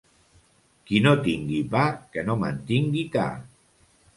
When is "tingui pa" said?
1.27-1.83